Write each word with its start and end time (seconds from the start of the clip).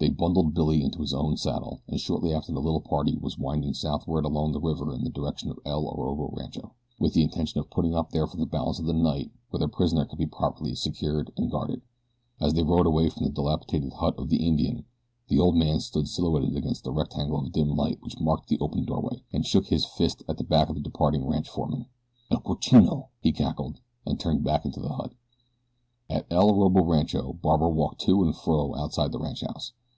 They 0.00 0.08
bundled 0.08 0.54
Billy 0.54 0.82
into 0.82 1.02
his 1.02 1.12
own 1.12 1.36
saddle, 1.36 1.82
and 1.86 2.00
shortly 2.00 2.32
after 2.32 2.52
the 2.52 2.62
little 2.62 2.80
party 2.80 3.18
was 3.18 3.36
winding 3.38 3.74
southward 3.74 4.24
along 4.24 4.52
the 4.52 4.60
river 4.60 4.94
in 4.94 5.04
the 5.04 5.10
direction 5.10 5.50
of 5.50 5.58
El 5.62 5.84
Orobo 5.84 6.34
Rancho, 6.34 6.72
with 6.98 7.12
the 7.12 7.20
intention 7.22 7.60
of 7.60 7.68
putting 7.68 7.94
up 7.94 8.08
there 8.08 8.26
for 8.26 8.38
the 8.38 8.46
balance 8.46 8.78
of 8.78 8.86
the 8.86 8.94
night 8.94 9.30
where 9.50 9.58
their 9.58 9.68
prisoner 9.68 10.06
could 10.06 10.18
be 10.18 10.24
properly 10.24 10.74
secured 10.74 11.30
and 11.36 11.50
guarded. 11.50 11.82
As 12.40 12.54
they 12.54 12.62
rode 12.62 12.86
away 12.86 13.10
from 13.10 13.24
the 13.24 13.30
dilapidated 13.30 13.92
hut 13.92 14.14
of 14.18 14.30
the 14.30 14.38
Indian 14.46 14.86
the 15.28 15.38
old 15.38 15.54
man 15.54 15.80
stood 15.80 16.08
silhouetted 16.08 16.56
against 16.56 16.82
the 16.84 16.92
rectangle 16.92 17.36
of 17.38 17.52
dim 17.52 17.68
light 17.76 17.98
which 18.00 18.18
marked 18.18 18.48
the 18.48 18.58
open 18.60 18.86
doorway, 18.86 19.22
and 19.34 19.44
shook 19.44 19.66
his 19.66 19.84
fist 19.84 20.22
at 20.26 20.38
the 20.38 20.44
back 20.44 20.70
of 20.70 20.76
the 20.76 20.80
departing 20.80 21.26
ranch 21.26 21.46
foreman. 21.50 21.84
"El 22.30 22.40
cochino!" 22.40 23.08
he 23.20 23.32
cackled, 23.32 23.80
and 24.06 24.18
turned 24.18 24.42
back 24.44 24.64
into 24.64 24.80
his 24.80 24.92
hut. 24.92 25.12
At 26.08 26.26
El 26.30 26.50
Orobo 26.50 26.86
Rancho 26.88 27.34
Barbara 27.34 27.68
walked 27.68 28.00
to 28.00 28.22
and 28.22 28.34
fro 28.34 28.74
outside 28.74 29.12
the 29.12 29.18
ranchhouse. 29.20 29.72